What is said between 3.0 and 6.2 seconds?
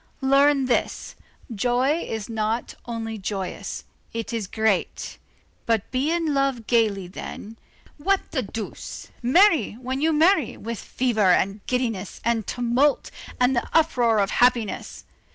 joyous; it is great. But be